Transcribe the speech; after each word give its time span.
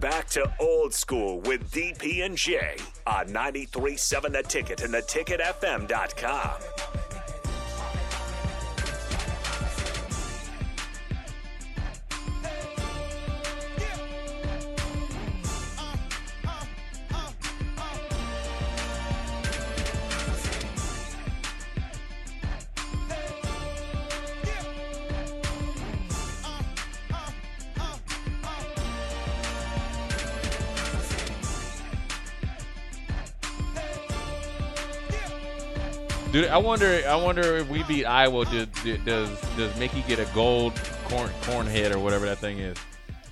back 0.00 0.26
to 0.30 0.50
old 0.58 0.94
school 0.94 1.40
with 1.40 1.70
DP 1.70 2.24
and 2.24 2.36
J 2.36 2.76
on 3.06 3.26
93.7 3.28 4.32
The 4.32 4.42
Ticket 4.42 4.82
and 4.82 4.94
theticketfm.com. 4.94 6.89
Dude, 36.32 36.46
I 36.46 36.58
wonder. 36.58 37.02
I 37.08 37.16
wonder 37.16 37.56
if 37.56 37.68
we 37.68 37.82
beat 37.82 38.04
Iowa. 38.04 38.44
Does 38.44 38.68
does 39.04 39.40
does 39.56 39.76
Mickey 39.78 40.02
get 40.02 40.20
a 40.20 40.26
gold 40.32 40.72
corn 41.06 41.28
corn 41.42 41.66
head 41.66 41.92
or 41.92 41.98
whatever 41.98 42.26
that 42.26 42.38
thing 42.38 42.60
is? 42.60 42.76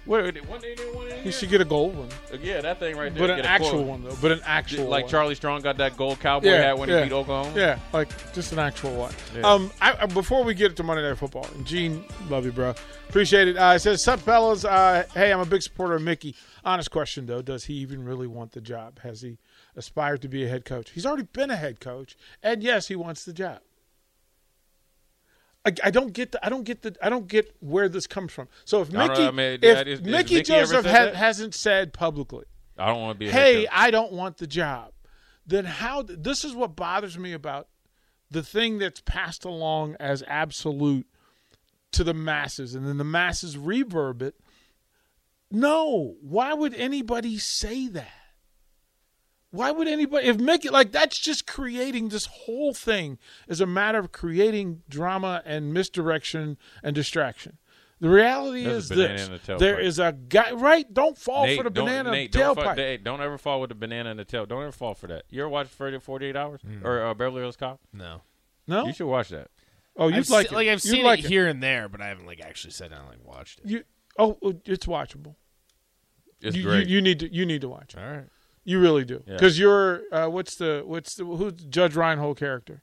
What? 0.09 0.25
One 0.25 0.61
day, 0.63 0.75
one 0.95 1.09
day, 1.09 1.21
He 1.23 1.31
should 1.31 1.51
get 1.51 1.61
a 1.61 1.65
gold 1.67 1.95
one, 1.97 2.09
Yeah, 2.43 2.63
that 2.63 2.79
thing 2.81 2.97
right 2.97 3.15
there. 3.15 3.29
but 3.29 3.39
an 3.39 3.45
actual 3.45 3.85
one 3.85 4.03
though. 4.03 4.17
But 4.23 4.33
an 4.33 4.41
actual 4.45 4.87
Like 4.89 5.05
one. 5.05 5.11
Charlie 5.11 5.35
Strong 5.35 5.61
got 5.61 5.77
that 5.77 5.97
gold 5.99 6.19
cowboy 6.19 6.49
Yeah, 6.49 6.63
hat 6.63 6.79
when 6.79 6.89
yeah. 6.89 7.01
he 7.03 7.09
beat 7.11 7.15
Oklahoma. 7.15 7.53
Yeah, 7.55 7.79
like 7.93 8.09
just 8.33 8.53
an 8.53 8.59
actual 8.59 8.95
one. 8.97 9.13
Yeah. 9.37 9.43
Um, 9.43 9.71
I, 9.83 9.97
I- 10.01 10.07
before 10.07 10.43
we 10.45 10.55
get 10.55 10.75
to 10.77 10.83
Monday 10.83 11.03
Night 11.07 11.19
Football, 11.19 11.47
Gene, 11.65 12.03
love 12.31 12.47
you, 12.47 12.53
bro. 12.53 12.75
Appreciate 13.11 13.49
it. 13.49 13.57
Uh, 13.57 13.75
it 13.77 13.81
says, 13.81 14.03
"Sup, 14.03 14.19
fellas? 14.21 14.65
Uh, 14.65 15.05
hey, 15.15 15.31
I'm 15.33 15.41
a 15.41 15.47
big 15.47 15.63
supporter 15.63 15.95
of 15.97 16.03
Mickey. 16.03 16.35
Honest 16.65 16.91
question 16.91 17.27
though, 17.27 17.43
does 17.43 17.65
he 17.67 17.75
even 17.75 18.03
really 18.05 18.27
want 18.27 18.53
the 18.53 18.61
job? 18.63 19.01
Has 19.01 19.21
he 19.23 19.39
aspired 19.77 20.23
to 20.23 20.29
be 20.29 20.45
a 20.45 20.49
head 20.49 20.65
coach? 20.65 20.91
He's 20.91 21.05
already 21.07 21.23
been 21.25 21.51
a 21.51 21.57
head 21.57 21.81
coach, 21.81 22.17
and 22.43 22.63
yes, 22.63 22.89
he 22.89 22.97
wants 22.97 23.25
the 23.27 23.33
job. 23.35 23.61
I, 25.69 25.89
I 25.89 25.91
don't 25.91 26.13
get 26.13 26.33
the, 26.33 26.45
I 26.45 26.49
don't 26.49 26.65
get 26.65 26.83
the 26.83 26.97
I 27.03 27.09
don't 27.09 27.29
get 27.29 27.55
where 27.61 27.89
this 27.89 28.07
comes 28.07 28.33
from. 28.33 28.49
So 28.65 28.81
if 28.81 28.91
Mickey, 28.91 29.23
know, 29.23 29.29
I 29.29 29.31
mean, 29.31 29.59
if 29.63 29.87
is- 29.87 30.01
Mickey, 30.01 30.11
Mickey 30.11 30.43
Joseph 30.43 30.85
said 30.85 31.15
ha- 31.15 31.19
hasn't 31.19 31.55
said 31.55 31.93
publicly, 31.93 32.47
I 32.77 32.87
don't 32.87 33.01
want 33.01 33.17
to 33.17 33.19
be. 33.19 33.29
A 33.29 33.33
hey. 33.33 33.67
I 33.71 33.91
don't 33.91 34.13
want 34.13 34.39
the 34.39 34.47
job, 34.47 34.93
then 35.47 35.65
how? 35.65 36.03
This 36.03 36.45
is 36.45 36.55
what 36.55 36.75
bothers 36.77 37.19
me 37.19 37.33
about 37.33 37.69
the 38.31 38.43
thing 38.43 38.79
that's 38.79 39.01
passed 39.01 39.45
along 39.45 39.97
as 40.01 40.23
absolute 40.27 41.07
to 41.93 42.05
the 42.05 42.15
masses, 42.15 42.75
and 42.75 42.87
then 42.87 42.99
the 42.99 43.05
masses 43.05 43.57
reverb 43.57 44.23
it. 44.23 44.35
No, 45.51 46.17
why 46.21 46.53
would 46.53 46.75
anybody 46.75 47.39
say 47.39 47.89
that? 47.89 48.13
Why 49.51 49.71
would 49.71 49.89
anybody 49.89 50.27
if 50.27 50.39
make 50.39 50.65
it 50.65 50.73
like 50.73 50.93
that's 50.93 51.19
just 51.19 51.47
creating 51.47 52.11
this 52.11 52.27
whole 52.27 52.75
thing 52.75 53.19
is 53.49 53.61
a 53.61 53.67
matter 53.67 53.99
of 53.99 54.13
creating 54.13 54.83
drama 54.89 55.43
and 55.47 55.73
misdirection 55.73 56.59
and 56.83 56.95
distraction. 56.95 57.57
The 58.01 58.09
reality 58.11 58.63
That's 58.63 58.75
a 58.75 58.77
is 58.79 58.89
banana 58.91 59.29
this: 59.39 59.47
the 59.47 59.57
there 59.57 59.81
is 59.81 59.99
a 59.99 60.13
guy. 60.13 60.53
Right? 60.53 60.93
Don't 60.95 61.19
fall 61.19 61.47
Nate, 61.47 61.57
for 61.57 61.65
the 61.65 61.71
don't- 61.71 61.87
banana 61.87 62.11
Nate, 62.13 62.31
don't, 62.31 62.55
fall, 62.55 62.65
tailpipe. 62.65 62.77
Nate, 62.77 63.03
don't 63.03 63.21
ever 63.21 63.37
fall 63.39 63.61
with 63.61 63.71
the 63.71 63.75
banana 63.75 64.11
in 64.11 64.17
the 64.19 64.25
tail. 64.25 64.47
Don't 64.47 64.63
ever 64.63 64.71
fall 64.71 64.95
for 64.95 65.09
that. 65.09 65.25
You 65.31 65.41
ever 65.41 65.49
watch 65.49 65.67
30 65.67 65.99
48 65.99 66.37
Hours 66.37 66.61
or 66.85 67.03
uh, 67.05 67.15
Beverly 67.15 67.41
Hills 67.43 67.57
Cop? 67.57 67.81
No. 67.93 68.21
no, 68.69 68.87
You 68.87 68.93
should 68.93 69.09
watch 69.09 69.31
that. 69.31 69.49
oh, 69.97 70.07
you'd 70.07 70.19
I've 70.19 70.31
like 70.31 70.47
se- 70.49 70.53
it. 70.53 70.57
like 70.57 70.69
I've 70.69 70.85
You'd 70.85 70.93
seen 70.93 71.05
like 71.05 71.21
it 71.21 71.25
here 71.29 71.49
and 71.49 71.61
there, 71.61 71.89
but 71.89 72.01
I 72.01 72.07
haven't 72.07 72.27
like 72.27 72.41
actually 72.41 72.71
sat 72.71 72.91
down 72.91 73.01
and 73.01 73.09
like 73.09 73.25
watched 73.25 73.59
it. 73.61 73.67
You 73.67 73.83
oh, 74.17 74.39
oh, 74.43 74.55
it's 74.65 74.87
watchable. 74.87 75.35
It's 76.41 76.57
you, 76.57 76.63
great. 76.63 76.87
You, 76.87 76.97
you 76.97 77.03
need 77.03 77.19
to 77.19 77.35
you 77.35 77.45
need 77.47 77.63
to 77.63 77.69
watch 77.69 77.95
it. 77.95 78.01
All 78.01 78.09
right. 78.09 78.29
You 78.69 78.81
really 78.81 79.05
do 79.07 79.23
Yeah. 79.27 79.33
because 79.33 79.59
you're 79.59 80.03
uh, 80.13 80.27
what's 80.29 80.57
the 80.57 80.83
what's 80.85 81.15
the 81.15 81.25
who's 81.25 81.55
Judge 81.55 81.97
Reinhold 81.97 82.37
character? 82.39 82.83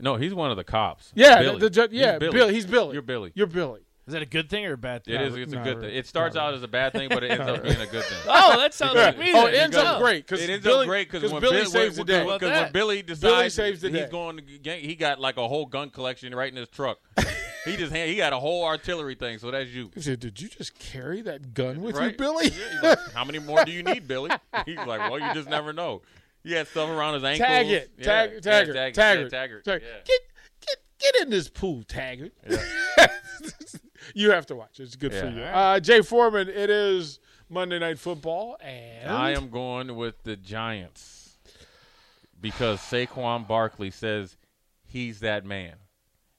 no, 0.00 0.16
he's 0.16 0.32
one 0.32 0.50
of 0.50 0.56
the 0.56 0.64
cops. 0.64 1.12
Yeah, 1.14 1.38
Billy. 1.40 1.52
the, 1.54 1.58
the 1.66 1.70
judge. 1.70 1.90
He's 1.90 2.00
Yeah, 2.00 2.18
Billy. 2.18 2.32
Bill. 2.32 2.48
He's 2.48 2.64
Billy. 2.66 2.94
You're 2.94 3.02
Billy. 3.02 3.30
You're 3.34 3.46
Billy. 3.46 3.80
Is 4.06 4.12
that 4.14 4.22
a 4.22 4.26
good 4.26 4.48
thing 4.50 4.64
or 4.66 4.72
a 4.72 4.78
bad 4.78 5.04
thing? 5.04 5.14
It 5.14 5.20
is. 5.22 5.36
It's 5.36 5.52
a 5.52 5.56
good 5.56 5.76
really. 5.76 5.88
thing. 5.88 5.96
It 5.96 6.06
starts 6.06 6.34
Not 6.34 6.48
out 6.48 6.54
as 6.54 6.62
a 6.62 6.68
bad 6.68 6.92
thing, 6.92 7.08
but 7.10 7.22
it 7.24 7.30
ends 7.30 7.46
up 7.46 7.62
being 7.62 7.80
a 7.80 7.86
good 7.86 8.04
thing. 8.04 8.18
Oh, 8.26 8.58
that 8.58 8.72
sounds 8.74 8.94
like 8.96 9.18
me. 9.18 9.32
Oh, 9.34 9.46
it 9.46 9.54
ends 9.54 9.76
up 9.76 10.00
great 10.00 10.26
because 10.26 10.42
It 10.42 10.48
ends 10.50 10.64
Billy, 10.64 10.80
up 10.84 10.86
great 10.88 11.10
because 11.10 11.30
when 11.30 11.40
Billy 11.40 11.56
Billy 11.56 11.66
saves 11.66 11.96
the 11.96 12.04
day. 12.04 12.24
Well, 12.24 12.38
Because 12.38 12.62
when 12.62 12.72
Billy 12.72 13.02
decides 13.02 13.54
saves 13.54 13.80
the 13.82 13.88
he's 13.90 14.00
day. 14.00 14.08
going 14.10 14.36
to 14.38 14.42
gang, 14.42 14.80
he 14.82 14.94
got 14.94 15.20
like 15.20 15.36
a 15.36 15.46
whole 15.46 15.64
gun 15.66 15.90
collection 15.90 16.34
right 16.34 16.50
in 16.50 16.56
his 16.56 16.68
truck. 16.68 16.98
he 17.64 17.76
just 17.76 17.92
hand, 17.92 18.10
he 18.10 18.16
got 18.16 18.32
a 18.32 18.38
whole 18.38 18.64
artillery 18.64 19.14
thing. 19.14 19.38
So 19.38 19.50
that's 19.50 19.70
you. 19.70 19.90
He 19.94 20.00
said, 20.02 20.20
"Did 20.20 20.40
you 20.40 20.48
just 20.48 20.78
carry 20.78 21.22
that 21.22 21.54
gun 21.54 21.80
with 21.80 21.96
Right? 21.96 22.12
you, 22.12 22.16
Billy?" 22.18 22.46
Yeah, 22.48 22.50
he's 22.72 22.82
like, 22.82 23.12
How 23.14 23.24
many 23.24 23.38
more 23.38 23.64
do 23.64 23.72
you 23.72 23.82
need, 23.82 24.06
Billy? 24.06 24.30
He's 24.66 24.76
like, 24.78 25.10
well, 25.10 25.18
you 25.18 25.32
just 25.34 25.48
never 25.48 25.72
know. 25.72 26.02
He 26.42 26.52
had 26.52 26.68
stuff 26.68 26.90
around 26.90 27.14
his 27.14 27.24
ankles. 27.24 27.46
Tag 27.46 27.66
it, 27.68 27.90
Yeah, 27.98 28.04
tag, 28.04 28.30
yeah, 28.34 28.40
Taggart, 28.40 28.74
tag- 28.74 28.96
yeah, 29.22 29.28
Taggart. 29.28 29.64
Tag- 29.64 29.82
yeah. 29.82 29.88
Get, 30.04 30.20
get, 30.60 30.76
get 30.98 31.22
in 31.22 31.30
this 31.30 31.48
pool, 31.48 31.82
Taggart. 31.84 32.32
you 34.14 34.30
have 34.30 34.46
to 34.46 34.56
watch. 34.56 34.78
It's 34.80 34.96
good 34.96 35.14
for 35.14 35.28
you. 35.28 35.42
Uh, 35.42 35.80
Jay 35.80 36.02
Foreman. 36.02 36.48
It 36.48 36.68
is 36.70 37.18
Monday 37.48 37.78
Night 37.78 37.98
Football, 37.98 38.58
and 38.60 39.10
I 39.10 39.30
am 39.30 39.48
going 39.48 39.94
with 39.96 40.22
the 40.24 40.36
Giants 40.36 41.38
because 42.40 42.78
Saquon 42.80 43.46
Barkley 43.48 43.90
says 43.90 44.36
he's 44.84 45.20
that 45.20 45.44
man. 45.46 45.74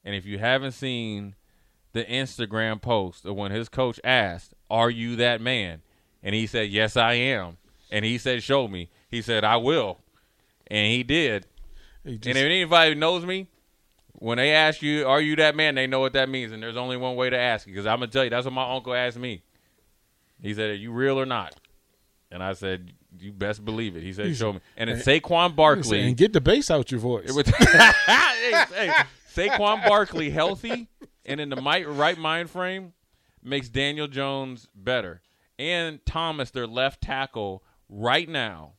And 0.06 0.14
if 0.16 0.26
you 0.26 0.38
haven't 0.38 0.74
seen 0.74 1.36
the 1.94 2.04
Instagram 2.06 2.80
post 2.82 3.26
of 3.26 3.36
when 3.36 3.52
his 3.52 3.68
coach 3.70 4.00
asked, 4.04 4.54
"Are 4.70 4.90
you 4.90 5.16
that 5.18 5.42
man?" 5.42 5.82
and 6.24 6.34
he 6.36 6.46
said, 6.48 6.70
"Yes, 6.70 6.96
I 6.96 7.14
am," 7.14 7.58
and 7.92 8.06
he 8.06 8.18
said, 8.18 8.44
"Show 8.44 8.68
me," 8.68 8.90
he 9.10 9.22
said, 9.22 9.44
"I 9.44 9.58
will," 9.58 10.00
and 10.68 10.88
he 10.92 11.02
did. 11.04 11.48
He 12.04 12.18
just- 12.18 12.28
and 12.28 12.38
if 12.38 12.46
anybody 12.46 12.94
knows 12.96 13.26
me, 13.26 13.48
when 14.14 14.38
they 14.38 14.52
ask 14.54 14.82
you, 14.84 15.08
"Are 15.08 15.20
you 15.22 15.36
that 15.38 15.56
man?" 15.56 15.74
they 15.76 15.88
know 15.88 16.00
what 16.02 16.14
that 16.14 16.30
means, 16.30 16.52
and 16.52 16.62
there's 16.62 16.78
only 16.78 16.98
one 16.98 17.16
way 17.16 17.30
to 17.32 17.38
ask 17.38 17.66
it. 17.68 17.72
Because 17.72 17.86
I'm 17.88 17.98
gonna 18.00 18.12
tell 18.12 18.24
you, 18.24 18.30
that's 18.30 18.46
what 18.46 18.54
my 18.54 18.72
uncle 18.76 18.94
asked 18.94 19.18
me. 19.18 19.42
He 20.42 20.54
said, 20.54 20.70
"Are 20.70 20.76
you 20.76 20.92
real 20.92 21.20
or 21.20 21.26
not?" 21.26 21.56
And 22.32 22.44
I 22.44 22.54
said, 22.54 22.92
"You 23.20 23.32
best 23.32 23.64
believe 23.66 23.96
it." 23.96 24.04
He 24.04 24.14
said, 24.14 24.36
"Show 24.36 24.54
me." 24.54 24.60
And 24.78 24.90
it's 24.90 25.06
Saquon 25.06 25.56
Barkley. 25.56 26.02
and 26.02 26.18
get 26.18 26.34
the 26.34 26.42
bass 26.42 26.70
out 26.70 26.92
your 26.92 27.00
voice. 27.00 27.32
Hey, 27.58 28.66
hey, 28.74 28.94
Saquon 29.36 29.86
Barkley 29.88 30.30
healthy 30.30 30.88
and 31.26 31.40
in 31.40 31.50
the 31.50 31.62
mi- 31.62 31.84
right 31.84 32.18
mind 32.18 32.50
frame 32.50 32.94
makes 33.44 33.70
Daniel 33.70 34.08
Jones 34.08 34.68
better. 34.76 35.22
And 35.60 36.06
Thomas, 36.06 36.52
their 36.52 36.68
left 36.68 37.02
tackle, 37.02 37.64
right 37.90 38.28
now 38.28 38.74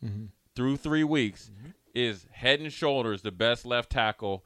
through 0.55 0.77
three 0.77 1.05
weeks, 1.05 1.51
is 1.95 2.27
head 2.33 2.61
and 2.61 2.73
shoulders 2.73 3.23
the 3.23 3.31
best 3.33 3.65
left 3.65 3.91
tackle 3.91 4.45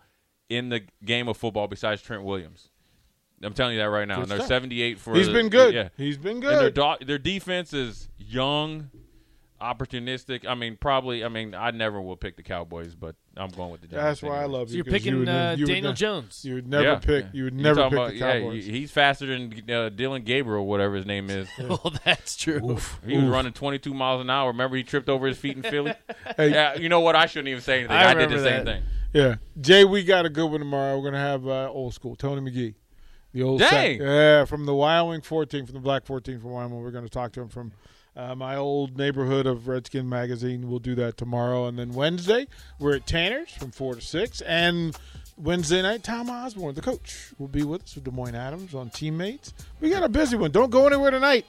in 0.49 0.69
the 0.69 0.83
game 1.05 1.29
of 1.29 1.37
football 1.37 1.67
besides 1.69 2.03
Trent 2.03 2.23
Williams. 2.23 2.71
I'm 3.43 3.55
telling 3.55 3.75
you 3.75 3.81
that 3.81 3.89
right 3.89 4.07
now. 4.07 4.17
Good 4.17 4.23
and 4.23 4.31
they're 4.33 4.39
stuff. 4.39 4.49
78 4.49 4.99
for. 4.99 5.15
He's 5.15 5.27
the- 5.27 5.33
been 5.33 5.49
good. 5.49 5.73
Yeah, 5.75 5.89
He's 5.97 6.19
been 6.19 6.33
and 6.37 6.43
their 6.43 6.71
good. 6.71 6.75
do- 7.01 7.05
their 7.07 7.19
defense 7.19 7.73
is 7.73 8.09
young, 8.19 8.91
opportunistic. 9.61 10.47
I 10.47 10.55
mean, 10.55 10.77
probably. 10.81 11.25
I 11.25 11.29
mean, 11.29 11.55
I 11.55 11.71
never 11.71 12.01
will 12.01 12.17
pick 12.17 12.37
the 12.37 12.43
Cowboys, 12.43 12.95
but 12.95 13.15
I'm 13.37 13.51
going 13.51 13.71
with 13.71 13.81
the 13.83 13.87
Giants. 13.89 14.21
That's 14.21 14.23
why 14.31 14.39
I 14.39 14.45
anyway. 14.45 14.59
love 14.59 14.69
So 14.69 14.73
you. 14.73 14.77
you're 14.79 14.85
'cause 14.85 14.93
you 14.93 14.99
picking 14.99 15.19
would 15.21 15.29
uh, 15.29 15.55
you 15.59 15.67
Daniel 15.67 15.93
ne- 15.93 15.97
Jones. 15.97 16.45
You 16.45 16.55
would 16.55 16.67
never 16.69 16.83
Yeah. 16.85 16.95
pick. 16.97 17.25
Yeah. 17.25 17.31
You 17.33 17.45
would 17.45 17.55
never 17.55 17.75
talking 17.77 17.91
pick 17.91 17.99
about- 17.99 18.11
the 18.11 18.17
yeah, 18.17 18.33
Cowboys. 18.41 18.65
he- 18.67 18.73
he's 18.73 18.91
faster 18.91 19.27
than 19.27 19.71
uh, 19.71 19.89
Dillon 19.91 20.23
Gabriel, 20.23 20.67
whatever 20.67 20.97
his 20.97 21.07
name 21.07 21.31
is. 21.31 21.49
well, 21.61 21.93
that's 22.05 22.37
true. 22.37 22.79
He 23.07 23.17
was 23.17 23.25
running 23.27 23.53
22 23.53 23.93
miles 23.95 24.21
an 24.21 24.31
hour. 24.31 24.49
Remember, 24.51 24.77
he 24.77 24.83
tripped 24.83 25.09
over 25.09 25.27
his 25.27 25.39
feet 25.39 25.57
in 25.57 25.63
Philly. 25.63 25.95
Hey. 26.37 26.51
Yeah, 26.53 26.75
you 26.77 26.89
know 26.89 27.01
what? 27.01 27.17
I 27.17 27.27
shouldn't 27.27 27.49
even 27.49 27.61
say 27.63 27.81
anything. 27.81 27.97
I 27.97 28.11
I, 28.11 28.15
did 28.15 28.31
the 28.31 28.37
remember 28.37 28.51
same 28.51 28.65
that. 28.65 28.73
thing. 28.77 28.83
Yeah, 29.13 29.35
Jay, 29.61 29.85
we 29.85 30.05
got 30.05 30.25
a 30.25 30.29
good 30.31 30.47
one 30.49 30.61
tomorrow. 30.61 30.97
We're 30.97 31.05
gonna 31.11 31.19
have 31.19 31.47
uh, 31.47 31.69
old 31.71 31.93
school 31.95 32.15
Tony 32.15 32.49
McGee, 32.49 32.75
the 33.33 33.43
old 33.43 33.59
Dang. 33.59 33.99
sac- 33.99 34.07
yeah, 34.07 34.45
from 34.45 34.67
the 34.67 34.75
Wyoming 34.75 35.21
14, 35.23 35.67
from 35.67 35.75
the 35.75 35.81
Black 35.81 36.07
14 36.07 36.39
from 36.39 36.51
Wyoming. 36.53 36.81
We're 36.81 36.93
gonna 36.93 37.09
talk 37.09 37.33
to 37.33 37.41
him 37.41 37.49
from 37.49 37.73
uh, 38.17 38.35
my 38.35 38.57
old 38.57 38.97
neighborhood 38.97 39.47
of 39.47 39.69
Redskin 39.69 40.09
magazine. 40.09 40.69
We'll 40.69 40.79
do 40.79 40.95
that 40.97 41.17
tomorrow, 41.17 41.67
and 41.67 41.79
then 41.79 41.93
Wednesday 41.93 42.47
we're 42.79 42.97
at 42.97 43.07
Tanner's 43.07 43.51
from 43.51 43.71
four 43.71 43.95
to 43.95 44.01
six, 44.01 44.41
and 44.41 44.97
Wednesday 45.37 45.83
night 45.83 46.03
Tom 46.03 46.29
Osborne, 46.29 46.75
the 46.75 46.83
coach, 46.83 47.33
will 47.39 47.49
be 47.49 47.63
with 47.63 47.85
us 47.85 47.95
with 47.95 48.05
Des 48.05 48.11
Moines 48.11 48.35
Adams 48.35 48.75
on 48.75 48.91
teammates. 48.91 49.55
We 49.81 49.91
got 49.91 50.03
a 50.03 50.09
busy 50.09 50.37
one. 50.37 50.51
Don't 50.51 50.71
go 50.71 50.87
anywhere 50.87 51.11
tonight. 51.11 51.47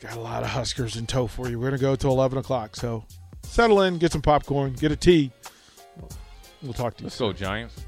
Got 0.00 0.16
a 0.16 0.20
lot 0.20 0.42
of 0.42 0.50
Huskers 0.50 0.96
in 0.96 1.06
tow 1.06 1.26
for 1.26 1.48
you. 1.48 1.58
We're 1.58 1.66
gonna 1.70 1.78
go 1.78 1.96
till 1.96 2.10
11 2.10 2.38
o'clock, 2.38 2.76
so 2.76 3.04
settle 3.42 3.82
in, 3.82 3.98
get 3.98 4.12
some 4.12 4.22
popcorn, 4.22 4.74
get 4.74 4.92
a 4.92 4.96
tea. 4.96 5.32
We'll 6.62 6.72
talk 6.72 6.96
to 6.96 7.02
you. 7.02 7.06
Let's 7.06 7.18
go, 7.18 7.32
Giants. 7.32 7.84